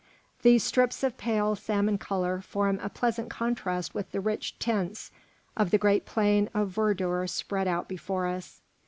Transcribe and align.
These 0.41 0.63
strips 0.63 1.03
of 1.03 1.19
pale 1.19 1.55
salmon 1.55 1.99
colour 1.99 2.41
form 2.41 2.79
a 2.81 2.89
pleasant 2.89 3.29
contrast 3.29 3.93
with 3.93 4.11
the 4.11 4.19
rich 4.19 4.57
tints 4.57 5.11
of 5.55 5.69
the 5.69 5.77
great 5.77 6.07
plain 6.07 6.49
of 6.55 6.69
verdure 6.71 7.27
spread 7.29 7.67
out 7.67 7.87
before 7.87 8.25
us. 8.25 8.61